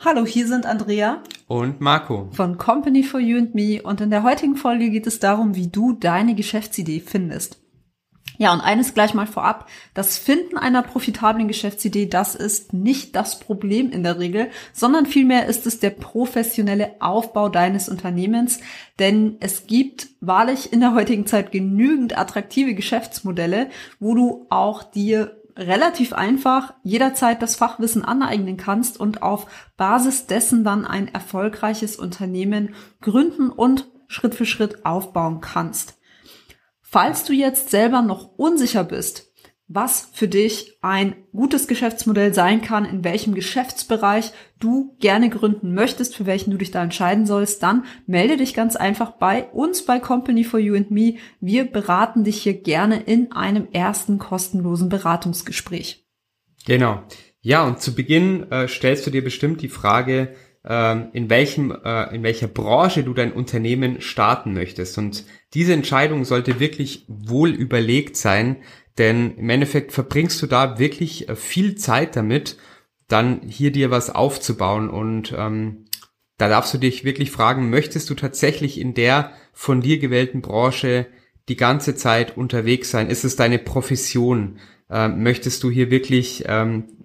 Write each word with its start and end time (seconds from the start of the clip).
Hallo, 0.00 0.24
hier 0.24 0.46
sind 0.46 0.64
Andrea 0.64 1.24
und 1.48 1.80
Marco 1.80 2.28
von 2.30 2.56
Company 2.56 3.02
for 3.02 3.18
You 3.18 3.36
and 3.36 3.56
Me 3.56 3.82
und 3.82 4.00
in 4.00 4.10
der 4.10 4.22
heutigen 4.22 4.54
Folge 4.54 4.90
geht 4.90 5.08
es 5.08 5.18
darum, 5.18 5.56
wie 5.56 5.66
du 5.66 5.92
deine 5.92 6.36
Geschäftsidee 6.36 7.00
findest. 7.00 7.58
Ja, 8.40 8.52
und 8.52 8.60
eines 8.60 8.94
gleich 8.94 9.14
mal 9.14 9.26
vorab. 9.26 9.68
Das 9.94 10.16
Finden 10.16 10.56
einer 10.56 10.82
profitablen 10.82 11.48
Geschäftsidee, 11.48 12.06
das 12.06 12.36
ist 12.36 12.72
nicht 12.72 13.16
das 13.16 13.40
Problem 13.40 13.90
in 13.90 14.04
der 14.04 14.20
Regel, 14.20 14.50
sondern 14.72 15.04
vielmehr 15.04 15.46
ist 15.46 15.66
es 15.66 15.80
der 15.80 15.90
professionelle 15.90 16.92
Aufbau 17.00 17.48
deines 17.48 17.88
Unternehmens. 17.88 18.60
Denn 19.00 19.38
es 19.40 19.66
gibt 19.66 20.10
wahrlich 20.20 20.72
in 20.72 20.78
der 20.78 20.94
heutigen 20.94 21.26
Zeit 21.26 21.50
genügend 21.50 22.16
attraktive 22.16 22.74
Geschäftsmodelle, 22.74 23.70
wo 23.98 24.14
du 24.14 24.46
auch 24.48 24.84
dir 24.84 25.37
relativ 25.58 26.12
einfach 26.12 26.74
jederzeit 26.84 27.42
das 27.42 27.56
Fachwissen 27.56 28.04
aneignen 28.04 28.56
kannst 28.56 28.98
und 28.98 29.22
auf 29.22 29.46
Basis 29.76 30.26
dessen 30.26 30.62
dann 30.62 30.86
ein 30.86 31.08
erfolgreiches 31.08 31.96
Unternehmen 31.96 32.74
gründen 33.00 33.50
und 33.50 33.88
Schritt 34.06 34.34
für 34.34 34.46
Schritt 34.46 34.86
aufbauen 34.86 35.40
kannst. 35.40 35.98
Falls 36.80 37.24
du 37.24 37.34
jetzt 37.34 37.70
selber 37.70 38.00
noch 38.00 38.38
unsicher 38.38 38.84
bist, 38.84 39.27
was 39.68 40.08
für 40.14 40.28
dich 40.28 40.78
ein 40.80 41.14
gutes 41.32 41.68
Geschäftsmodell 41.68 42.32
sein 42.32 42.62
kann, 42.62 42.86
in 42.86 43.04
welchem 43.04 43.34
Geschäftsbereich 43.34 44.32
du 44.58 44.96
gerne 44.98 45.28
gründen 45.28 45.74
möchtest, 45.74 46.16
für 46.16 46.24
welchen 46.24 46.50
du 46.50 46.56
dich 46.56 46.70
da 46.70 46.82
entscheiden 46.82 47.26
sollst, 47.26 47.62
dann 47.62 47.84
melde 48.06 48.38
dich 48.38 48.54
ganz 48.54 48.76
einfach 48.76 49.12
bei 49.12 49.44
uns 49.50 49.84
bei 49.84 50.00
Company 50.00 50.42
for 50.42 50.58
You 50.58 50.74
and 50.74 50.90
Me. 50.90 51.16
Wir 51.40 51.70
beraten 51.70 52.24
dich 52.24 52.42
hier 52.42 52.54
gerne 52.54 53.02
in 53.02 53.32
einem 53.32 53.68
ersten 53.72 54.18
kostenlosen 54.18 54.88
Beratungsgespräch. 54.88 56.06
Genau. 56.64 57.02
Ja, 57.40 57.66
und 57.66 57.80
zu 57.80 57.94
Beginn 57.94 58.50
äh, 58.50 58.68
stellst 58.68 59.06
du 59.06 59.10
dir 59.10 59.22
bestimmt 59.22 59.62
die 59.62 59.68
Frage, 59.68 60.34
in 60.64 61.30
welchem, 61.30 61.70
äh, 61.70 62.14
in 62.14 62.22
welcher 62.22 62.48
Branche 62.48 63.04
du 63.04 63.14
dein 63.14 63.32
Unternehmen 63.32 64.00
starten 64.00 64.52
möchtest. 64.52 64.98
Und 64.98 65.24
diese 65.54 65.72
Entscheidung 65.72 66.24
sollte 66.24 66.60
wirklich 66.60 67.04
wohl 67.08 67.50
überlegt 67.50 68.16
sein, 68.16 68.56
denn 68.98 69.36
im 69.36 69.48
Endeffekt 69.48 69.92
verbringst 69.92 70.42
du 70.42 70.46
da 70.46 70.78
wirklich 70.78 71.28
äh, 71.28 71.36
viel 71.36 71.76
Zeit 71.76 72.16
damit, 72.16 72.56
dann 73.06 73.40
hier 73.46 73.70
dir 73.70 73.90
was 73.90 74.10
aufzubauen. 74.10 74.90
Und 74.90 75.34
ähm, 75.36 75.86
da 76.36 76.48
darfst 76.48 76.74
du 76.74 76.78
dich 76.78 77.04
wirklich 77.04 77.30
fragen, 77.30 77.70
möchtest 77.70 78.10
du 78.10 78.14
tatsächlich 78.14 78.78
in 78.80 78.94
der 78.94 79.32
von 79.52 79.80
dir 79.80 79.98
gewählten 79.98 80.42
Branche 80.42 81.06
die 81.48 81.56
ganze 81.56 81.94
Zeit 81.94 82.36
unterwegs 82.36 82.90
sein? 82.90 83.08
Ist 83.08 83.24
es 83.24 83.36
deine 83.36 83.58
Profession? 83.58 84.58
Ähm, 84.90 85.22
möchtest 85.22 85.62
du 85.62 85.70
hier 85.70 85.90
wirklich 85.90 86.44
ähm, 86.46 86.97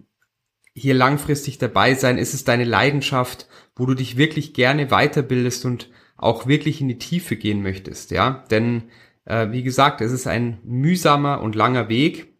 hier 0.73 0.93
langfristig 0.93 1.57
dabei 1.57 1.95
sein? 1.95 2.17
Ist 2.17 2.33
es 2.33 2.43
deine 2.43 2.63
Leidenschaft, 2.63 3.47
wo 3.75 3.85
du 3.85 3.93
dich 3.93 4.17
wirklich 4.17 4.53
gerne 4.53 4.87
weiterbildest 4.87 5.65
und 5.65 5.89
auch 6.17 6.47
wirklich 6.47 6.81
in 6.81 6.87
die 6.87 6.97
Tiefe 6.97 7.35
gehen 7.35 7.61
möchtest? 7.61 8.11
Ja, 8.11 8.43
denn 8.49 8.83
äh, 9.25 9.51
wie 9.51 9.63
gesagt, 9.63 10.01
es 10.01 10.11
ist 10.11 10.27
ein 10.27 10.59
mühsamer 10.63 11.41
und 11.41 11.55
langer 11.55 11.89
Weg. 11.89 12.32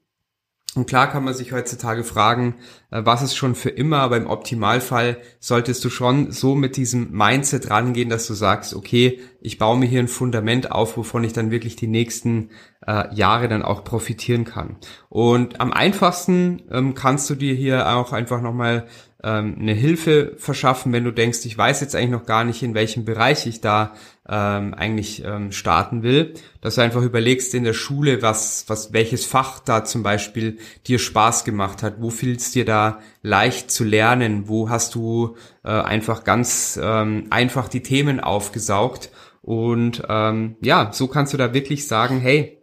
Und 0.75 0.87
klar 0.87 1.09
kann 1.09 1.23
man 1.23 1.33
sich 1.33 1.51
heutzutage 1.51 2.03
fragen, 2.03 2.55
äh, 2.89 3.01
was 3.05 3.21
ist 3.21 3.35
schon 3.35 3.55
für 3.55 3.69
immer, 3.69 3.99
aber 3.99 4.17
im 4.17 4.27
Optimalfall 4.27 5.17
solltest 5.39 5.83
du 5.85 5.89
schon 5.89 6.31
so 6.31 6.55
mit 6.55 6.77
diesem 6.77 7.11
Mindset 7.11 7.69
rangehen, 7.69 8.09
dass 8.09 8.27
du 8.27 8.33
sagst, 8.33 8.73
okay, 8.73 9.19
ich 9.41 9.57
baue 9.57 9.77
mir 9.77 9.85
hier 9.85 9.99
ein 9.99 10.07
Fundament 10.07 10.71
auf, 10.71 10.97
wovon 10.97 11.23
ich 11.23 11.33
dann 11.33 11.51
wirklich 11.51 11.75
die 11.75 11.87
nächsten 11.87 12.49
äh, 12.87 13.13
Jahre 13.13 13.47
dann 13.47 13.61
auch 13.61 13.83
profitieren 13.83 14.45
kann. 14.45 14.77
Und 15.09 15.61
am 15.61 15.71
einfachsten 15.71 16.63
ähm, 16.71 16.95
kannst 16.95 17.29
du 17.29 17.35
dir 17.35 17.53
hier 17.53 17.95
auch 17.95 18.11
einfach 18.11 18.41
nochmal 18.41 18.87
ähm, 19.23 19.55
eine 19.59 19.73
Hilfe 19.73 20.33
verschaffen, 20.37 20.91
wenn 20.91 21.05
du 21.05 21.11
denkst, 21.11 21.45
ich 21.45 21.57
weiß 21.57 21.81
jetzt 21.81 21.95
eigentlich 21.95 22.09
noch 22.11 22.25
gar 22.25 22.43
nicht, 22.43 22.61
in 22.61 22.73
welchem 22.73 23.05
Bereich 23.05 23.45
ich 23.47 23.61
da 23.61 23.93
ähm, 24.27 24.73
eigentlich 24.73 25.23
ähm, 25.25 25.51
starten 25.51 26.03
will, 26.03 26.33
dass 26.61 26.75
du 26.75 26.81
einfach 26.81 27.01
überlegst 27.01 27.53
in 27.53 27.63
der 27.63 27.73
Schule, 27.73 28.21
was, 28.21 28.65
was, 28.67 28.91
welches 28.93 29.25
Fach 29.25 29.59
da 29.59 29.85
zum 29.85 30.03
Beispiel 30.03 30.57
dir 30.87 30.99
Spaß 30.99 31.45
gemacht 31.45 31.83
hat, 31.83 31.95
wo 31.99 32.09
fiel 32.09 32.35
es 32.35 32.51
dir 32.51 32.65
da 32.65 32.99
leicht 33.21 33.71
zu 33.71 33.83
lernen, 33.83 34.47
wo 34.47 34.69
hast 34.69 34.95
du 34.95 35.35
äh, 35.63 35.69
einfach 35.69 36.23
ganz 36.23 36.79
ähm, 36.81 37.27
einfach 37.29 37.69
die 37.69 37.83
Themen 37.83 38.19
aufgesaugt? 38.19 39.09
Und 39.41 40.03
ähm, 40.07 40.55
ja, 40.61 40.91
so 40.93 41.07
kannst 41.07 41.33
du 41.33 41.37
da 41.37 41.53
wirklich 41.53 41.87
sagen, 41.87 42.19
hey, 42.19 42.61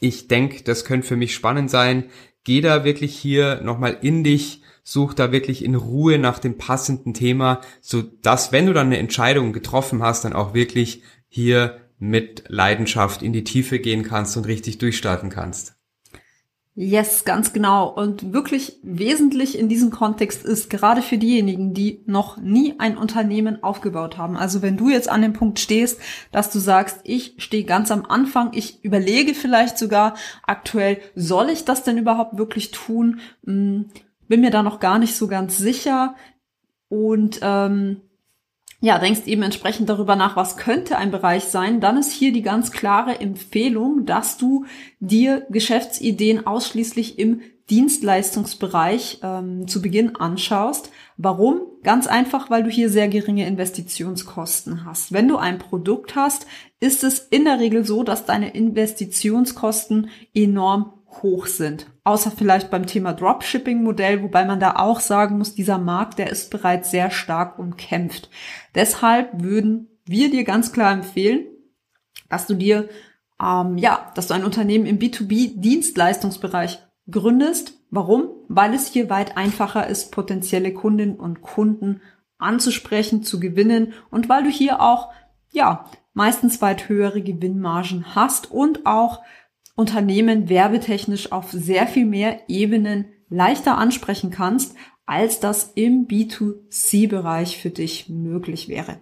ich 0.00 0.28
denke, 0.28 0.62
das 0.64 0.84
könnte 0.84 1.06
für 1.06 1.16
mich 1.16 1.34
spannend 1.34 1.70
sein. 1.70 2.04
Geh 2.44 2.60
da 2.60 2.84
wirklich 2.84 3.16
hier 3.16 3.60
nochmal 3.62 3.98
in 4.02 4.24
dich, 4.24 4.62
such 4.88 5.14
da 5.14 5.32
wirklich 5.32 5.64
in 5.64 5.74
Ruhe 5.74 6.16
nach 6.16 6.38
dem 6.38 6.58
passenden 6.58 7.12
Thema, 7.12 7.60
so 7.80 8.02
dass, 8.02 8.52
wenn 8.52 8.66
du 8.66 8.72
dann 8.72 8.86
eine 8.86 8.98
Entscheidung 8.98 9.52
getroffen 9.52 10.00
hast, 10.00 10.24
dann 10.24 10.32
auch 10.32 10.54
wirklich 10.54 11.02
hier 11.26 11.78
mit 11.98 12.44
Leidenschaft 12.46 13.20
in 13.20 13.32
die 13.32 13.42
Tiefe 13.42 13.80
gehen 13.80 14.04
kannst 14.04 14.36
und 14.36 14.46
richtig 14.46 14.78
durchstarten 14.78 15.28
kannst. 15.28 15.74
Yes, 16.78 17.24
ganz 17.24 17.52
genau. 17.52 17.88
Und 17.88 18.34
wirklich 18.34 18.78
wesentlich 18.82 19.58
in 19.58 19.68
diesem 19.68 19.90
Kontext 19.90 20.44
ist 20.44 20.68
gerade 20.68 21.00
für 21.02 21.16
diejenigen, 21.16 21.72
die 21.72 22.02
noch 22.04 22.36
nie 22.36 22.74
ein 22.78 22.98
Unternehmen 22.98 23.64
aufgebaut 23.64 24.18
haben. 24.18 24.36
Also 24.36 24.60
wenn 24.60 24.76
du 24.76 24.90
jetzt 24.90 25.08
an 25.08 25.22
dem 25.22 25.32
Punkt 25.32 25.58
stehst, 25.58 25.98
dass 26.32 26.50
du 26.50 26.58
sagst, 26.58 27.00
ich 27.02 27.34
stehe 27.38 27.64
ganz 27.64 27.90
am 27.90 28.04
Anfang, 28.04 28.50
ich 28.52 28.84
überlege 28.84 29.32
vielleicht 29.32 29.78
sogar 29.78 30.16
aktuell, 30.46 30.98
soll 31.14 31.48
ich 31.48 31.64
das 31.64 31.82
denn 31.82 31.96
überhaupt 31.96 32.36
wirklich 32.36 32.72
tun? 32.72 33.20
Bin 34.28 34.40
mir 34.40 34.50
da 34.50 34.62
noch 34.62 34.80
gar 34.80 34.98
nicht 34.98 35.16
so 35.16 35.26
ganz 35.28 35.58
sicher 35.58 36.14
und 36.88 37.40
ähm, 37.42 38.00
ja, 38.80 38.98
denkst 38.98 39.22
eben 39.26 39.42
entsprechend 39.42 39.88
darüber 39.88 40.16
nach, 40.16 40.36
was 40.36 40.56
könnte 40.56 40.98
ein 40.98 41.10
Bereich 41.10 41.44
sein, 41.44 41.80
dann 41.80 41.96
ist 41.96 42.12
hier 42.12 42.32
die 42.32 42.42
ganz 42.42 42.70
klare 42.70 43.20
Empfehlung, 43.20 44.04
dass 44.04 44.36
du 44.36 44.66
dir 45.00 45.46
Geschäftsideen 45.50 46.46
ausschließlich 46.46 47.18
im 47.18 47.40
Dienstleistungsbereich 47.70 49.20
ähm, 49.22 49.66
zu 49.66 49.82
Beginn 49.82 50.14
anschaust. 50.14 50.92
Warum? 51.16 51.62
Ganz 51.82 52.06
einfach, 52.06 52.48
weil 52.48 52.62
du 52.62 52.70
hier 52.70 52.90
sehr 52.90 53.08
geringe 53.08 53.46
Investitionskosten 53.46 54.84
hast. 54.84 55.12
Wenn 55.12 55.26
du 55.26 55.36
ein 55.36 55.58
Produkt 55.58 56.14
hast, 56.14 56.46
ist 56.78 57.02
es 57.02 57.18
in 57.18 57.44
der 57.44 57.58
Regel 57.58 57.84
so, 57.84 58.04
dass 58.04 58.24
deine 58.24 58.50
Investitionskosten 58.50 60.10
enorm 60.32 60.92
hoch 61.22 61.46
sind. 61.46 61.86
Außer 62.04 62.30
vielleicht 62.30 62.70
beim 62.70 62.86
Thema 62.86 63.12
Dropshipping-Modell, 63.12 64.22
wobei 64.22 64.44
man 64.44 64.60
da 64.60 64.76
auch 64.76 65.00
sagen 65.00 65.38
muss, 65.38 65.54
dieser 65.54 65.78
Markt, 65.78 66.18
der 66.18 66.30
ist 66.30 66.50
bereits 66.50 66.90
sehr 66.90 67.10
stark 67.10 67.58
umkämpft. 67.58 68.30
Deshalb 68.74 69.42
würden 69.42 69.88
wir 70.04 70.30
dir 70.30 70.44
ganz 70.44 70.72
klar 70.72 70.92
empfehlen, 70.92 71.46
dass 72.28 72.46
du 72.46 72.54
dir, 72.54 72.88
ähm, 73.42 73.78
ja, 73.78 74.12
dass 74.14 74.28
du 74.28 74.34
ein 74.34 74.44
Unternehmen 74.44 74.86
im 74.86 74.98
B2B-Dienstleistungsbereich 74.98 76.78
gründest. 77.10 77.74
Warum? 77.90 78.30
Weil 78.48 78.74
es 78.74 78.88
hier 78.88 79.10
weit 79.10 79.36
einfacher 79.36 79.86
ist, 79.86 80.12
potenzielle 80.12 80.72
Kundinnen 80.72 81.16
und 81.16 81.42
Kunden 81.42 82.00
anzusprechen, 82.38 83.22
zu 83.22 83.40
gewinnen 83.40 83.94
und 84.10 84.28
weil 84.28 84.42
du 84.42 84.50
hier 84.50 84.80
auch, 84.80 85.12
ja, 85.52 85.86
meistens 86.12 86.60
weit 86.62 86.88
höhere 86.88 87.22
Gewinnmargen 87.22 88.14
hast 88.14 88.50
und 88.50 88.86
auch 88.86 89.22
Unternehmen 89.76 90.48
werbetechnisch 90.48 91.30
auf 91.30 91.52
sehr 91.52 91.86
viel 91.86 92.06
mehr 92.06 92.40
Ebenen 92.48 93.04
leichter 93.28 93.78
ansprechen 93.78 94.30
kannst, 94.30 94.74
als 95.04 95.38
das 95.38 95.72
im 95.74 96.08
B2C-Bereich 96.08 97.58
für 97.58 97.70
dich 97.70 98.08
möglich 98.08 98.68
wäre. 98.68 98.98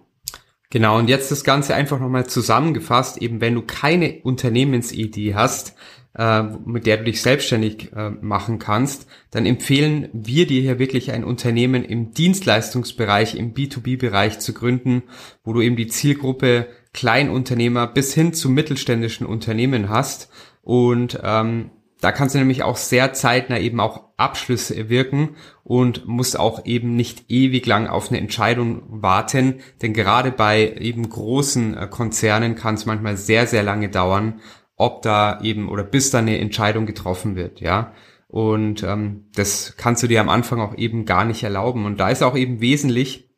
Genau, 0.69 0.97
und 0.97 1.07
jetzt 1.07 1.31
das 1.31 1.43
Ganze 1.43 1.73
einfach 1.73 1.99
nochmal 1.99 2.27
zusammengefasst, 2.27 3.21
eben 3.21 3.39
wenn 3.39 3.55
du 3.55 3.61
keine 3.61 4.21
Unternehmensidee 4.23 5.33
hast, 5.33 5.75
äh, 6.17 6.43
mit 6.43 6.85
der 6.85 6.97
du 6.97 7.05
dich 7.05 7.21
selbstständig 7.21 7.93
äh, 7.93 8.09
machen 8.09 8.59
kannst, 8.59 9.07
dann 9.31 9.45
empfehlen 9.45 10.09
wir 10.11 10.47
dir 10.47 10.61
hier 10.61 10.79
wirklich 10.79 11.11
ein 11.11 11.23
Unternehmen 11.23 11.85
im 11.85 12.11
Dienstleistungsbereich, 12.11 13.35
im 13.35 13.53
B2B-Bereich 13.53 14.39
zu 14.39 14.53
gründen, 14.53 15.03
wo 15.43 15.53
du 15.53 15.61
eben 15.61 15.75
die 15.75 15.87
Zielgruppe 15.87 16.67
Kleinunternehmer 16.93 17.87
bis 17.87 18.13
hin 18.13 18.33
zu 18.33 18.49
mittelständischen 18.49 19.25
Unternehmen 19.25 19.89
hast 19.89 20.29
und 20.65 21.19
ähm, 21.23 21.69
da 22.01 22.11
kannst 22.11 22.35
du 22.35 22.39
nämlich 22.39 22.63
auch 22.63 22.75
sehr 22.75 23.13
zeitnah 23.13 23.59
eben 23.59 23.79
auch 23.79 24.09
Abschlüsse 24.17 24.89
wirken 24.89 25.35
und 25.63 26.07
musst 26.07 26.37
auch 26.37 26.65
eben 26.65 26.95
nicht 26.95 27.29
ewig 27.29 27.65
lang 27.67 27.87
auf 27.87 28.09
eine 28.09 28.19
Entscheidung 28.19 28.81
warten, 28.87 29.59
denn 29.81 29.93
gerade 29.93 30.31
bei 30.31 30.73
eben 30.73 31.07
großen 31.07 31.77
äh, 31.77 31.87
Konzernen 31.87 32.55
kann 32.55 32.75
es 32.75 32.87
manchmal 32.87 33.15
sehr, 33.15 33.45
sehr 33.45 33.61
lange 33.61 33.89
dauern, 33.89 34.41
ob 34.75 35.03
da 35.03 35.39
eben 35.41 35.69
oder 35.69 35.83
bis 35.83 36.09
da 36.09 36.17
eine 36.17 36.39
Entscheidung 36.39 36.87
getroffen 36.87 37.35
wird, 37.35 37.61
ja. 37.61 37.93
Und 38.27 38.81
ähm, 38.81 39.29
das 39.35 39.75
kannst 39.77 40.01
du 40.01 40.07
dir 40.07 40.19
am 40.19 40.29
Anfang 40.29 40.59
auch 40.59 40.75
eben 40.75 41.05
gar 41.05 41.25
nicht 41.25 41.43
erlauben. 41.43 41.85
Und 41.85 41.99
da 41.99 42.09
ist 42.09 42.23
auch 42.23 42.35
eben 42.35 42.59
wesentlich, 42.59 43.29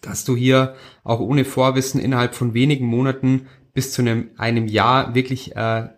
dass 0.00 0.24
du 0.24 0.34
hier 0.34 0.74
auch 1.04 1.20
ohne 1.20 1.44
Vorwissen 1.44 2.00
innerhalb 2.00 2.34
von 2.34 2.54
wenigen 2.54 2.86
Monaten 2.86 3.46
bis 3.74 3.92
zu 3.92 4.02
einem, 4.02 4.30
einem 4.38 4.66
Jahr 4.66 5.14
wirklich 5.14 5.54
äh, 5.54 5.88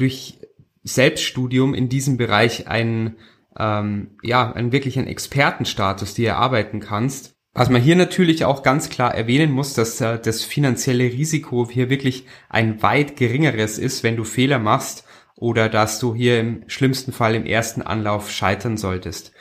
durch 0.00 0.38
Selbststudium 0.82 1.74
in 1.74 1.88
diesem 1.88 2.16
Bereich 2.16 2.68
einen, 2.68 3.16
ähm, 3.58 4.18
ja, 4.22 4.52
einen 4.52 4.72
wirklichen 4.72 5.06
Expertenstatus 5.06 6.14
dir 6.14 6.30
erarbeiten 6.30 6.80
kannst. 6.80 7.36
Was 7.52 7.68
man 7.68 7.82
hier 7.82 7.96
natürlich 7.96 8.44
auch 8.44 8.62
ganz 8.62 8.88
klar 8.88 9.14
erwähnen 9.14 9.50
muss, 9.50 9.74
dass 9.74 10.00
äh, 10.00 10.18
das 10.18 10.44
finanzielle 10.44 11.04
Risiko 11.04 11.68
hier 11.68 11.90
wirklich 11.90 12.26
ein 12.48 12.82
weit 12.82 13.16
geringeres 13.16 13.78
ist, 13.78 14.02
wenn 14.02 14.16
du 14.16 14.24
Fehler 14.24 14.58
machst 14.58 15.04
oder 15.34 15.68
dass 15.68 15.98
du 15.98 16.14
hier 16.14 16.38
im 16.38 16.64
schlimmsten 16.68 17.12
Fall 17.12 17.34
im 17.34 17.46
ersten 17.46 17.82
Anlauf 17.82 18.30
scheitern 18.30 18.76
solltest. 18.76 19.32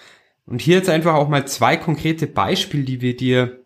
Und 0.45 0.61
hier 0.61 0.77
jetzt 0.77 0.89
einfach 0.89 1.13
auch 1.13 1.29
mal 1.29 1.47
zwei 1.47 1.77
konkrete 1.77 2.25
Beispiele, 2.25 2.83
die 2.83 3.01
wir 3.01 3.15
dir 3.15 3.63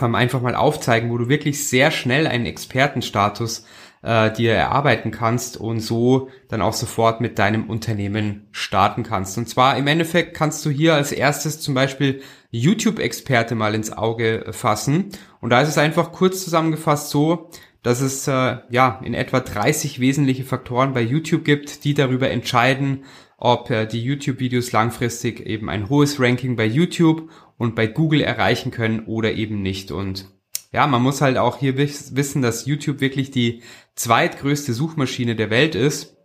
ähm, 0.00 0.14
einfach 0.14 0.42
mal 0.42 0.56
aufzeigen, 0.56 1.10
wo 1.10 1.18
du 1.18 1.28
wirklich 1.28 1.68
sehr 1.68 1.90
schnell 1.90 2.26
einen 2.26 2.46
Expertenstatus 2.46 3.64
äh, 4.04 4.30
dir 4.32 4.52
erarbeiten 4.52 5.10
kannst 5.10 5.56
und 5.56 5.80
so 5.80 6.28
dann 6.48 6.60
auch 6.60 6.74
sofort 6.74 7.20
mit 7.20 7.38
deinem 7.38 7.68
Unternehmen 7.70 8.46
starten 8.52 9.02
kannst. 9.02 9.38
Und 9.38 9.48
zwar 9.48 9.76
im 9.78 9.86
Endeffekt 9.86 10.34
kannst 10.34 10.64
du 10.66 10.70
hier 10.70 10.94
als 10.94 11.10
erstes 11.10 11.60
zum 11.60 11.74
Beispiel 11.74 12.20
YouTube-Experte 12.50 13.54
mal 13.54 13.74
ins 13.74 13.92
Auge 13.92 14.46
fassen. 14.50 15.08
Und 15.40 15.50
da 15.50 15.62
ist 15.62 15.70
es 15.70 15.78
einfach 15.78 16.12
kurz 16.12 16.44
zusammengefasst 16.44 17.10
so, 17.10 17.50
dass 17.82 18.00
es 18.00 18.28
äh, 18.28 18.58
ja 18.70 19.00
in 19.02 19.14
etwa 19.14 19.40
30 19.40 20.00
wesentliche 20.00 20.44
Faktoren 20.44 20.92
bei 20.92 21.02
YouTube 21.02 21.44
gibt, 21.44 21.84
die 21.84 21.94
darüber 21.94 22.30
entscheiden, 22.30 23.04
ob 23.38 23.70
äh, 23.70 23.86
die 23.86 24.02
YouTube-Videos 24.02 24.72
langfristig 24.72 25.40
eben 25.46 25.70
ein 25.70 25.88
hohes 25.88 26.20
Ranking 26.20 26.56
bei 26.56 26.66
YouTube 26.66 27.30
und 27.56 27.74
bei 27.74 27.86
Google 27.86 28.20
erreichen 28.20 28.70
können 28.70 29.00
oder 29.06 29.32
eben 29.32 29.62
nicht. 29.62 29.90
Und 29.90 30.33
ja, 30.74 30.88
man 30.88 31.02
muss 31.02 31.20
halt 31.20 31.38
auch 31.38 31.58
hier 31.58 31.78
wissen, 31.78 32.42
dass 32.42 32.66
YouTube 32.66 33.00
wirklich 33.00 33.30
die 33.30 33.62
zweitgrößte 33.94 34.74
Suchmaschine 34.74 35.36
der 35.36 35.48
Welt 35.48 35.76
ist 35.76 36.16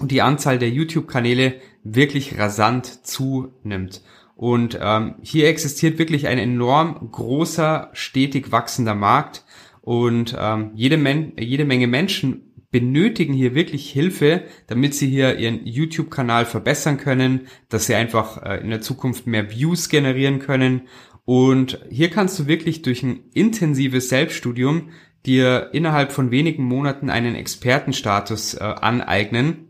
und 0.00 0.10
die 0.10 0.20
Anzahl 0.20 0.58
der 0.58 0.70
YouTube-Kanäle 0.70 1.54
wirklich 1.84 2.38
rasant 2.38 3.06
zunimmt. 3.06 4.02
Und 4.34 4.76
ähm, 4.82 5.14
hier 5.22 5.46
existiert 5.46 6.00
wirklich 6.00 6.26
ein 6.26 6.38
enorm 6.38 7.12
großer, 7.12 7.90
stetig 7.92 8.50
wachsender 8.50 8.96
Markt 8.96 9.44
und 9.80 10.36
ähm, 10.36 10.72
jede, 10.74 10.96
Men 10.96 11.34
jede 11.38 11.64
Menge 11.64 11.86
Menschen 11.86 12.52
benötigen 12.72 13.34
hier 13.34 13.54
wirklich 13.54 13.92
Hilfe, 13.92 14.42
damit 14.66 14.96
sie 14.96 15.06
hier 15.06 15.38
ihren 15.38 15.64
YouTube-Kanal 15.64 16.46
verbessern 16.46 16.96
können, 16.96 17.46
dass 17.68 17.86
sie 17.86 17.94
einfach 17.94 18.42
äh, 18.42 18.60
in 18.60 18.70
der 18.70 18.80
Zukunft 18.80 19.28
mehr 19.28 19.52
Views 19.52 19.88
generieren 19.88 20.40
können. 20.40 20.88
Und 21.24 21.78
hier 21.88 22.10
kannst 22.10 22.38
du 22.38 22.46
wirklich 22.46 22.82
durch 22.82 23.02
ein 23.02 23.30
intensives 23.32 24.08
Selbststudium 24.08 24.90
dir 25.24 25.70
innerhalb 25.72 26.12
von 26.12 26.30
wenigen 26.30 26.64
Monaten 26.64 27.10
einen 27.10 27.36
Expertenstatus 27.36 28.54
äh, 28.54 28.62
aneignen 28.62 29.68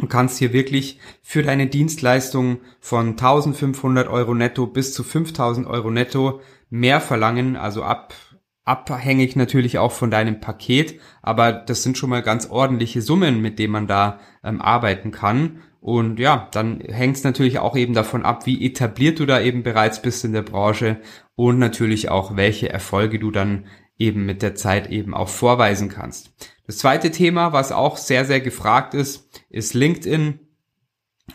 und 0.00 0.08
kannst 0.08 0.38
hier 0.38 0.52
wirklich 0.52 0.98
für 1.22 1.42
deine 1.42 1.66
Dienstleistung 1.66 2.60
von 2.80 3.10
1500 3.10 4.08
Euro 4.08 4.34
netto 4.34 4.66
bis 4.66 4.92
zu 4.94 5.04
5000 5.04 5.66
Euro 5.66 5.90
netto 5.90 6.40
mehr 6.70 7.00
verlangen, 7.00 7.56
also 7.56 7.82
ab 7.82 8.14
abhängig 8.64 9.36
natürlich 9.36 9.76
auch 9.78 9.92
von 9.92 10.10
deinem 10.10 10.40
Paket, 10.40 10.98
aber 11.20 11.52
das 11.52 11.82
sind 11.82 11.98
schon 11.98 12.08
mal 12.08 12.22
ganz 12.22 12.48
ordentliche 12.48 13.02
Summen, 13.02 13.42
mit 13.42 13.58
denen 13.58 13.72
man 13.72 13.86
da 13.86 14.20
ähm, 14.42 14.62
arbeiten 14.62 15.10
kann. 15.10 15.60
Und 15.84 16.18
ja, 16.18 16.48
dann 16.52 16.80
hängt 16.80 17.18
es 17.18 17.24
natürlich 17.24 17.58
auch 17.58 17.76
eben 17.76 17.92
davon 17.92 18.24
ab, 18.24 18.46
wie 18.46 18.64
etabliert 18.64 19.18
du 19.18 19.26
da 19.26 19.38
eben 19.38 19.62
bereits 19.62 20.00
bist 20.00 20.24
in 20.24 20.32
der 20.32 20.40
Branche 20.40 20.98
und 21.34 21.58
natürlich 21.58 22.08
auch, 22.08 22.36
welche 22.36 22.70
Erfolge 22.70 23.18
du 23.18 23.30
dann 23.30 23.66
eben 23.98 24.24
mit 24.24 24.40
der 24.40 24.54
Zeit 24.54 24.88
eben 24.88 25.12
auch 25.12 25.28
vorweisen 25.28 25.90
kannst. 25.90 26.32
Das 26.66 26.78
zweite 26.78 27.10
Thema, 27.10 27.52
was 27.52 27.70
auch 27.70 27.98
sehr, 27.98 28.24
sehr 28.24 28.40
gefragt 28.40 28.94
ist, 28.94 29.28
ist 29.50 29.74
LinkedIn. 29.74 30.40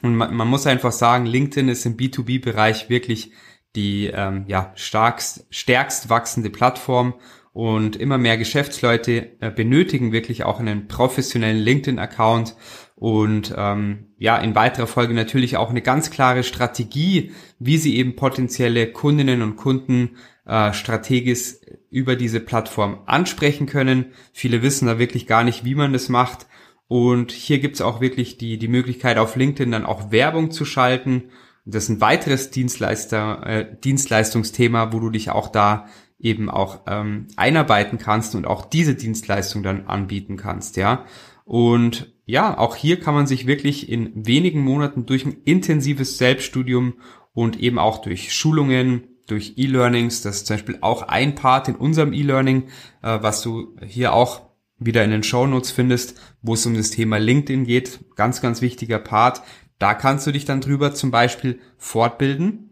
Und 0.02 0.16
man, 0.16 0.34
man 0.34 0.48
muss 0.48 0.66
einfach 0.66 0.94
sagen, 0.94 1.28
LinkedIn 1.28 1.70
ist 1.70 1.86
im 1.86 1.96
B2B-Bereich 1.96 2.90
wirklich 2.90 3.32
die 3.76 4.08
ähm, 4.08 4.46
ja, 4.48 4.72
starkst, 4.74 5.46
stärkst 5.52 6.10
wachsende 6.10 6.50
Plattform 6.50 7.14
und 7.54 7.98
immer 7.98 8.18
mehr 8.18 8.40
Geschäftsleute 8.40 9.40
äh, 9.42 9.52
benötigen 9.52 10.12
wirklich 10.12 10.44
auch 10.44 10.60
einen 10.60 10.88
professionellen 10.88 11.60
LinkedIn-Account 11.60 12.56
und 13.00 13.54
ähm, 13.58 14.08
ja, 14.18 14.38
in 14.38 14.56
weiterer 14.56 14.88
Folge 14.88 15.14
natürlich 15.14 15.56
auch 15.56 15.70
eine 15.70 15.82
ganz 15.82 16.12
klare 16.12 16.44
Strategie, 16.44 17.32
wie 17.58 17.78
sie 17.78 17.96
eben 17.96 18.18
potenzielle 18.18 18.92
Kundinnen 18.92 19.42
und 19.42 19.56
Kunden 19.56 20.18
äh, 20.46 20.74
strategisch 20.74 21.56
über 21.90 22.18
diese 22.18 22.42
Plattform 22.42 23.00
ansprechen 23.06 23.68
können. 23.68 24.08
Viele 24.34 24.62
wissen 24.62 24.88
da 24.88 25.00
wirklich 25.00 25.28
gar 25.28 25.46
nicht, 25.46 25.64
wie 25.64 25.76
man 25.76 25.94
das 25.94 26.10
macht. 26.10 26.48
Und 26.90 27.32
hier 27.32 27.60
gibt's 27.60 27.82
auch 27.82 28.02
wirklich 28.02 28.38
die, 28.38 28.58
die 28.58 28.68
Möglichkeit, 28.68 29.18
auf 29.18 29.36
LinkedIn 29.36 29.72
dann 29.72 29.86
auch 29.86 30.12
Werbung 30.12 30.52
zu 30.52 30.66
schalten. 30.66 31.30
Das 31.66 31.84
ist 31.84 31.90
ein 31.90 32.02
weiteres 32.02 32.50
Dienstleister, 32.52 33.46
äh, 33.46 33.78
Dienstleistungsthema, 33.82 34.92
wo 34.92 35.00
du 35.00 35.10
dich 35.10 35.30
auch 35.30 35.48
da 35.48 35.86
eben 36.20 36.50
auch 36.50 36.82
ähm, 36.88 37.28
einarbeiten 37.38 37.98
kannst 37.98 38.36
und 38.36 38.46
auch 38.46 38.66
diese 38.66 38.96
Dienstleistung 38.96 39.64
dann 39.64 39.86
anbieten 39.86 40.36
kannst, 40.36 40.76
ja. 40.76 41.06
Und 41.46 42.12
ja, 42.30 42.60
auch 42.60 42.76
hier 42.76 43.00
kann 43.00 43.16
man 43.16 43.26
sich 43.26 43.48
wirklich 43.48 43.90
in 43.90 44.12
wenigen 44.14 44.62
Monaten 44.62 45.08
durch 45.08 45.26
ein 45.26 45.38
intensives 45.46 46.20
Selbststudium 46.20 46.94
und 47.34 47.60
eben 47.60 47.80
auch 47.80 48.04
durch 48.04 48.34
Schulungen, 48.34 49.08
durch 49.26 49.54
E-Learnings, 49.58 50.22
das 50.22 50.38
ist 50.38 50.48
zum 50.48 50.58
Beispiel 50.58 50.78
auch 50.82 51.02
ein 51.02 51.34
Part 51.34 51.70
in 51.70 51.76
unserem 51.76 52.14
E-Learning, 52.14 52.66
äh, 53.02 53.18
was 53.22 53.42
du 53.42 53.76
hier 53.84 54.14
auch 54.14 54.42
wieder 54.78 55.04
in 55.04 55.10
den 55.10 55.24
Show 55.24 55.48
Notes 55.48 55.72
findest, 55.72 56.22
wo 56.44 56.54
es 56.54 56.66
um 56.68 56.76
das 56.76 56.92
Thema 56.92 57.18
LinkedIn 57.18 57.66
geht. 57.66 58.00
Ganz, 58.16 58.42
ganz 58.42 58.62
wichtiger 58.62 59.00
Part. 59.00 59.42
Da 59.80 59.96
kannst 59.96 60.28
du 60.28 60.32
dich 60.32 60.46
dann 60.46 60.62
drüber 60.62 60.94
zum 60.94 61.10
Beispiel 61.10 61.60
fortbilden 61.78 62.70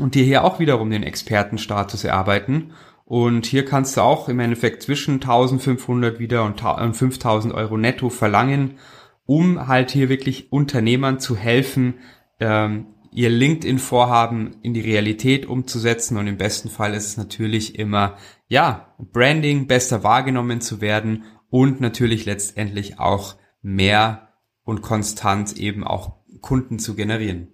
und 0.00 0.16
dir 0.16 0.24
hier 0.24 0.42
auch 0.42 0.58
wiederum 0.58 0.90
den 0.90 1.04
Expertenstatus 1.04 2.02
erarbeiten. 2.02 2.72
Und 3.12 3.44
hier 3.44 3.66
kannst 3.66 3.98
du 3.98 4.00
auch 4.00 4.30
im 4.30 4.40
Endeffekt 4.40 4.82
zwischen 4.82 5.16
1500 5.16 6.18
wieder 6.18 6.44
und 6.44 6.62
5000 6.96 7.52
Euro 7.52 7.76
netto 7.76 8.08
verlangen, 8.08 8.78
um 9.26 9.68
halt 9.68 9.90
hier 9.90 10.08
wirklich 10.08 10.50
Unternehmern 10.50 11.20
zu 11.20 11.36
helfen, 11.36 11.98
ähm, 12.40 12.86
ihr 13.12 13.28
LinkedIn-Vorhaben 13.28 14.56
in 14.62 14.72
die 14.72 14.80
Realität 14.80 15.44
umzusetzen. 15.44 16.16
Und 16.16 16.26
im 16.26 16.38
besten 16.38 16.70
Fall 16.70 16.94
ist 16.94 17.06
es 17.08 17.16
natürlich 17.18 17.78
immer, 17.78 18.16
ja, 18.48 18.94
Branding, 18.98 19.66
besser 19.66 20.02
wahrgenommen 20.02 20.62
zu 20.62 20.80
werden 20.80 21.24
und 21.50 21.82
natürlich 21.82 22.24
letztendlich 22.24 22.98
auch 22.98 23.36
mehr 23.60 24.32
und 24.64 24.80
konstant 24.80 25.58
eben 25.58 25.84
auch 25.84 26.14
Kunden 26.40 26.78
zu 26.78 26.94
generieren. 26.94 27.48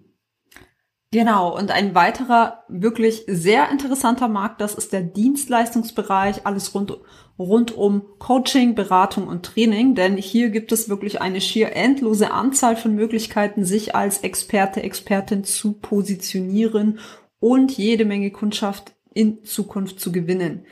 Genau, 1.11 1.57
und 1.57 1.71
ein 1.71 1.95
weiterer 1.95 2.65
wirklich 2.67 3.23
sehr 3.25 3.71
interessanter 3.71 4.27
Markt, 4.27 4.61
das 4.61 4.75
ist 4.75 4.93
der 4.93 5.01
Dienstleistungsbereich, 5.01 6.45
alles 6.45 6.75
rund, 6.75 6.95
rund 7.39 7.75
um 7.75 8.03
Coaching, 8.19 8.75
Beratung 8.75 9.27
und 9.27 9.43
Training, 9.43 9.95
denn 9.95 10.17
hier 10.17 10.51
gibt 10.51 10.71
es 10.71 10.87
wirklich 10.87 11.19
eine 11.19 11.41
schier 11.41 11.75
endlose 11.75 12.29
Anzahl 12.29 12.75
von 12.75 12.93
Möglichkeiten, 12.93 13.65
sich 13.65 13.95
als 13.95 14.19
Experte, 14.19 14.83
Expertin 14.83 15.43
zu 15.43 15.73
positionieren 15.73 16.99
und 17.39 17.71
jede 17.71 18.05
Menge 18.05 18.29
Kundschaft 18.29 18.93
in 19.11 19.43
Zukunft 19.43 19.99
zu 19.99 20.11
gewinnen. 20.11 20.67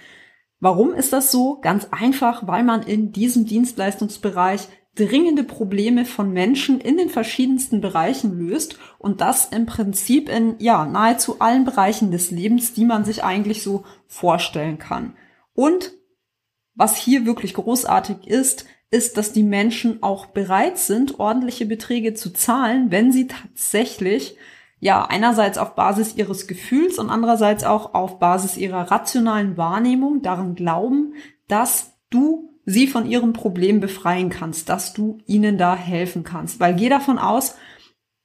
Warum 0.59 0.93
ist 0.93 1.13
das 1.13 1.31
so? 1.31 1.59
Ganz 1.61 1.87
einfach, 1.89 2.45
weil 2.45 2.63
man 2.63 2.83
in 2.83 3.11
diesem 3.11 3.45
Dienstleistungsbereich 3.45 4.67
dringende 4.97 5.43
Probleme 5.43 6.05
von 6.05 6.31
Menschen 6.33 6.81
in 6.81 6.97
den 6.97 7.09
verschiedensten 7.09 7.81
Bereichen 7.81 8.37
löst 8.37 8.77
und 8.97 9.21
das 9.21 9.45
im 9.45 9.65
Prinzip 9.65 10.29
in 10.29 10.55
ja 10.59 10.85
nahezu 10.85 11.39
allen 11.39 11.65
Bereichen 11.65 12.11
des 12.11 12.31
Lebens, 12.31 12.73
die 12.73 12.85
man 12.85 13.05
sich 13.05 13.23
eigentlich 13.23 13.63
so 13.63 13.85
vorstellen 14.07 14.77
kann. 14.77 15.15
Und 15.53 15.93
was 16.75 16.97
hier 16.97 17.25
wirklich 17.25 17.53
großartig 17.53 18.27
ist, 18.27 18.65
ist, 18.89 19.17
dass 19.17 19.33
die 19.33 19.43
Menschen 19.43 20.01
auch 20.01 20.27
bereit 20.27 20.77
sind, 20.77 21.19
ordentliche 21.19 21.65
Beträge 21.65 22.13
zu 22.13 22.31
zahlen, 22.31 22.91
wenn 22.91 23.11
sie 23.11 23.27
tatsächlich 23.27 24.37
ja 24.79 25.05
einerseits 25.05 25.57
auf 25.57 25.75
Basis 25.75 26.15
ihres 26.15 26.47
Gefühls 26.47 26.99
und 26.99 27.09
andererseits 27.09 27.63
auch 27.63 27.93
auf 27.93 28.19
Basis 28.19 28.57
ihrer 28.57 28.91
rationalen 28.91 29.57
Wahrnehmung 29.57 30.21
daran 30.21 30.55
glauben, 30.55 31.13
dass 31.47 31.97
du 32.09 32.56
sie 32.69 32.85
von 32.87 33.09
ihrem 33.09 33.31
Problem 33.31 33.79
befreien 33.79 34.29
kannst, 34.29 34.67
dass 34.67 34.91
du 34.91 35.19
ihnen 35.25 35.57
da 35.57 35.73
helfen 35.73 36.25
kannst. 36.25 36.59
Weil 36.59 36.75
geh 36.75 36.89
davon 36.89 37.17
aus, 37.17 37.55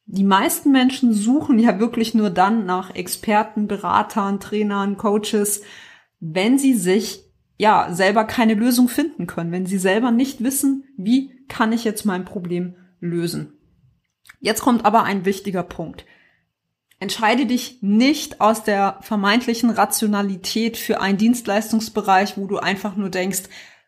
die 0.05 0.25
meisten 0.25 0.73
Menschen 0.73 1.15
suchen 1.15 1.61
ja 1.61 1.79
wirklich 1.79 2.13
nur 2.13 2.29
dann 2.29 2.67
nach 2.67 2.93
Experten, 2.93 3.69
Beratern, 3.69 4.41
Trainern, 4.41 4.97
Coaches, 4.97 5.63
wenn 6.19 6.59
sie 6.59 6.75
sich 6.75 7.25
ja 7.57 7.93
selber 7.93 8.25
keine 8.25 8.55
Lösung 8.55 8.89
finden 8.89 9.29
können, 9.29 9.53
wenn 9.53 9.65
sie 9.65 9.79
selber 9.79 10.11
nicht 10.11 10.43
wissen, 10.43 10.85
wie 10.97 11.31
kann 11.47 11.73
ich 11.73 11.85
jetzt 11.85 12.05
mein 12.05 12.25
Problem 12.25 12.75
lösen. 12.99 13.53
Jetzt 14.41 14.63
kommt 14.63 14.85
aber 14.85 15.05
ein 15.05 15.25
wichtiger 15.25 15.63
Punkt. 15.63 16.05
Entscheide 16.99 17.47
dich 17.47 17.79
nicht 17.81 18.41
aus 18.41 18.65
der 18.65 18.99
vermeintlichen 19.03 19.71
Rationalität 19.71 20.77
für 20.77 21.01
einen 21.01 21.19
Dienstleistungsbereich, 21.19 22.37
wo 22.37 22.47
du 22.47 22.59
einfach 22.59 22.97
nur 22.97 23.09
denkst, 23.09 23.43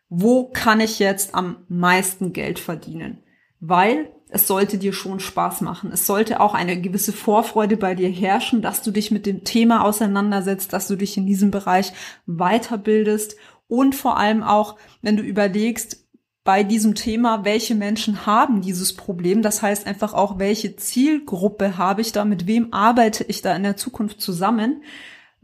wo 0.09 0.45
kann 0.45 0.79
ich 0.79 0.99
jetzt 0.99 1.35
am 1.35 1.57
meisten 1.67 2.33
Geld 2.33 2.59
verdienen? 2.59 3.23
Weil 3.59 4.11
es 4.29 4.47
sollte 4.47 4.77
dir 4.77 4.91
schon 4.91 5.19
Spaß 5.19 5.61
machen. 5.61 5.91
Es 5.91 6.05
sollte 6.05 6.39
auch 6.41 6.53
eine 6.53 6.79
gewisse 6.79 7.13
Vorfreude 7.13 7.77
bei 7.77 7.95
dir 7.95 8.09
herrschen, 8.09 8.61
dass 8.61 8.81
du 8.81 8.91
dich 8.91 9.11
mit 9.11 9.25
dem 9.25 9.43
Thema 9.43 9.83
auseinandersetzt, 9.83 10.73
dass 10.73 10.87
du 10.87 10.95
dich 10.95 11.15
in 11.17 11.25
diesem 11.25 11.51
Bereich 11.51 11.93
weiterbildest 12.25 13.35
und 13.67 13.95
vor 13.95 14.17
allem 14.17 14.43
auch, 14.43 14.75
wenn 15.01 15.17
du 15.17 15.23
überlegst, 15.23 16.05
bei 16.43 16.63
diesem 16.63 16.93
Thema, 16.93 17.43
welche 17.43 17.73
Menschen 17.73 18.27
haben 18.27 18.61
dieses 18.61 18.93
Problem. 18.93 19.41
Das 19.41 19.63
heißt 19.63 19.87
einfach 19.87 20.13
auch, 20.13 20.37
welche 20.37 20.75
Zielgruppe 20.75 21.77
habe 21.77 22.01
ich 22.01 22.11
da, 22.11 22.23
mit 22.23 22.45
wem 22.45 22.71
arbeite 22.71 23.23
ich 23.23 23.41
da 23.41 23.55
in 23.55 23.63
der 23.63 23.77
Zukunft 23.77 24.21
zusammen. 24.21 24.83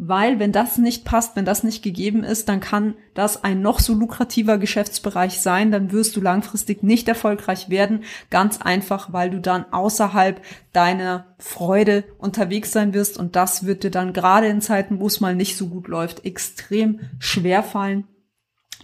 Weil 0.03 0.39
wenn 0.39 0.51
das 0.51 0.79
nicht 0.79 1.05
passt, 1.05 1.35
wenn 1.35 1.45
das 1.45 1.63
nicht 1.63 1.83
gegeben 1.83 2.23
ist, 2.23 2.49
dann 2.49 2.59
kann 2.59 2.95
das 3.13 3.43
ein 3.43 3.61
noch 3.61 3.79
so 3.79 3.93
lukrativer 3.93 4.57
Geschäftsbereich 4.57 5.39
sein, 5.39 5.71
dann 5.71 5.91
wirst 5.91 6.15
du 6.15 6.21
langfristig 6.21 6.81
nicht 6.81 7.07
erfolgreich 7.07 7.69
werden. 7.69 8.03
Ganz 8.31 8.59
einfach, 8.61 9.13
weil 9.13 9.29
du 9.29 9.39
dann 9.39 9.71
außerhalb 9.71 10.41
deiner 10.73 11.35
Freude 11.37 12.03
unterwegs 12.17 12.71
sein 12.71 12.95
wirst 12.95 13.17
und 13.19 13.35
das 13.35 13.65
wird 13.65 13.83
dir 13.83 13.91
dann 13.91 14.11
gerade 14.11 14.47
in 14.47 14.61
Zeiten, 14.61 14.99
wo 14.99 15.07
es 15.07 15.19
mal 15.19 15.35
nicht 15.35 15.55
so 15.55 15.67
gut 15.67 15.87
läuft, 15.87 16.25
extrem 16.25 17.01
schwer 17.19 17.61
fallen 17.61 18.07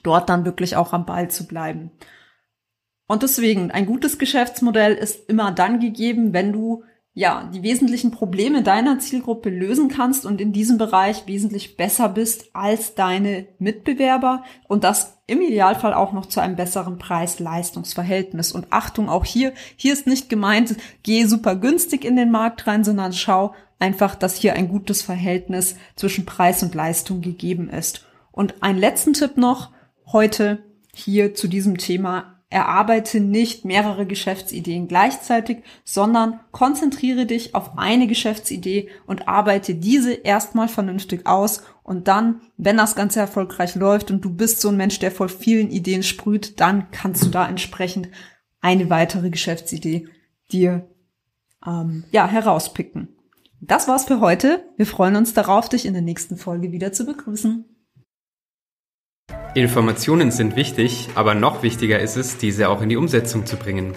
dort 0.04 0.30
dann 0.30 0.46
wirklich 0.46 0.76
auch 0.76 0.94
am 0.94 1.06
Ball 1.06 1.30
zu 1.30 1.48
bleiben. 1.48 1.92
Und 3.08 3.24
deswegen, 3.24 3.72
ein 3.72 3.86
gutes 3.86 4.18
Geschäftsmodell 4.18 4.94
ist 4.94 5.30
immer 5.30 5.52
dann 5.52 5.80
gegeben, 5.80 6.34
wenn 6.34 6.52
du 6.52 6.84
ja, 7.18 7.50
die 7.52 7.64
wesentlichen 7.64 8.12
Probleme 8.12 8.62
deiner 8.62 9.00
Zielgruppe 9.00 9.50
lösen 9.50 9.90
kannst 9.90 10.24
und 10.24 10.40
in 10.40 10.54
diesem 10.54 10.78
Bereich 10.78 11.26
wesentlich 11.26 11.76
besser 11.76 12.10
bist 12.10 12.52
als 12.54 12.94
deine 12.94 13.48
Mitbewerber 13.58 14.44
und 14.68 14.84
das 14.84 15.18
im 15.26 15.42
Idealfall 15.42 15.96
auch 15.96 16.14
noch 16.14 16.28
zu 16.28 16.42
einem 16.42 16.56
besseren 16.56 17.00
Preis-Leistungs-Verhältnis. 17.00 18.52
Und 18.52 18.68
Achtung, 18.70 19.10
auch 19.10 19.26
hier, 19.26 19.54
hier 19.78 19.94
ist 19.94 20.06
nicht 20.06 20.30
gemeint, 20.30 20.76
geh 21.02 21.26
super 21.26 21.56
günstig 21.56 22.06
in 22.06 22.18
den 22.18 22.30
Markt 22.30 22.68
rein, 22.68 22.84
sondern 22.84 23.14
schau 23.14 23.56
einfach, 23.80 24.14
dass 24.14 24.36
hier 24.36 24.54
ein 24.54 24.70
gutes 24.70 25.02
Verhältnis 25.02 25.76
zwischen 25.96 26.28
Preis 26.28 26.62
und 26.62 26.76
Leistung 26.76 27.22
gegeben 27.22 27.68
ist. 27.72 28.06
Und 28.32 28.62
einen 28.62 28.78
letzten 28.78 29.14
Tipp 29.14 29.38
noch, 29.38 29.72
heute 30.12 30.60
hier 30.94 31.34
zu 31.34 31.48
diesem 31.48 31.80
Thema. 31.80 32.37
Erarbeite 32.50 33.20
nicht 33.20 33.66
mehrere 33.66 34.06
Geschäftsideen 34.06 34.88
gleichzeitig, 34.88 35.64
sondern 35.84 36.40
konzentriere 36.52 37.26
dich 37.26 37.54
auf 37.56 37.78
eine 37.78 38.08
Geschäftsidee 38.08 38.90
und 39.06 39.28
arbeite 39.28 39.76
diese 39.76 40.14
erstmal 40.14 40.70
vernünftig 40.70 41.28
aus 41.28 41.64
und 41.84 42.08
dann, 42.08 42.42
wenn 42.56 42.78
das 42.78 42.96
Ganze 42.96 43.20
erfolgreich 43.20 43.76
läuft 43.76 44.12
und 44.12 44.24
du 44.24 44.30
bist 44.30 44.62
so 44.62 44.70
ein 44.70 44.78
Mensch, 44.78 45.00
der 45.00 45.12
vor 45.12 45.28
vielen 45.28 45.70
Ideen 45.70 46.04
sprüht, 46.04 46.60
dann 46.62 46.90
kannst 46.92 47.24
du 47.24 47.30
da 47.30 47.48
entsprechend 47.48 48.10
eine 48.62 48.90
weitere 48.90 49.30
Geschäftsidee 49.30 50.08
dir 50.52 50.90
ähm, 51.66 52.06
ja 52.12 52.28
herauspicken. 52.28 53.10
Das 53.60 53.88
war's 53.88 54.06
für 54.06 54.22
heute. 54.22 54.64
Wir 54.78 54.86
freuen 54.86 55.16
uns 55.16 55.34
darauf, 55.34 55.68
dich 55.68 55.86
in 55.86 55.94
der 55.94 56.02
nächsten 56.02 56.38
Folge 56.38 56.72
wieder 56.72 56.94
zu 56.94 57.06
begrüßen. 57.06 57.66
Informationen 59.54 60.32
sind 60.32 60.56
wichtig, 60.56 61.10
aber 61.16 61.34
noch 61.34 61.64
wichtiger 61.64 62.00
ist 62.00 62.16
es, 62.18 62.38
diese 62.38 62.70
auch 62.70 62.82
in 62.82 62.88
die 62.90 62.98
Umsetzung 62.98 63.46
zu 63.46 63.58
bringen. 63.58 63.94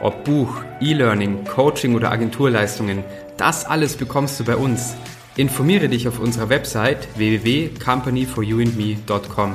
Ob 0.00 0.24
Buch, 0.24 0.62
E-Learning, 0.80 1.44
Coaching 1.44 1.94
oder 1.94 2.10
Agenturleistungen, 2.10 3.04
das 3.36 3.64
alles 3.64 3.96
bekommst 3.96 4.40
du 4.40 4.44
bei 4.44 4.56
uns. 4.56 4.96
Informiere 5.36 5.88
dich 5.88 6.08
auf 6.08 6.18
unserer 6.18 6.48
Website 6.48 7.06
www.companyforyouandme.com. 7.16 9.54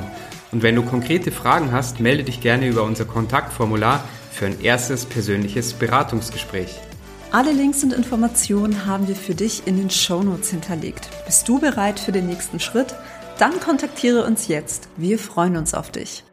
Und 0.52 0.62
wenn 0.62 0.74
du 0.74 0.82
konkrete 0.82 1.30
Fragen 1.30 1.72
hast, 1.72 2.00
melde 2.00 2.24
dich 2.24 2.40
gerne 2.40 2.66
über 2.66 2.82
unser 2.82 3.04
Kontaktformular 3.04 4.02
für 4.32 4.46
ein 4.46 4.60
erstes 4.60 5.06
persönliches 5.06 5.74
Beratungsgespräch. 5.74 6.80
Alle 7.32 7.52
Links 7.52 7.84
und 7.84 7.92
Informationen 7.92 8.86
haben 8.86 9.06
wir 9.06 9.14
für 9.14 9.36
dich 9.36 9.62
in 9.66 9.76
den 9.76 9.90
Shownotes 9.90 10.50
hinterlegt. 10.50 11.08
Bist 11.26 11.48
du 11.48 11.60
bereit 11.60 12.00
für 12.00 12.10
den 12.10 12.26
nächsten 12.26 12.58
Schritt? 12.58 12.92
Dann 13.40 13.58
kontaktiere 13.58 14.22
uns 14.22 14.48
jetzt. 14.48 14.88
Wir 14.98 15.18
freuen 15.18 15.56
uns 15.56 15.72
auf 15.72 15.90
dich. 15.90 16.24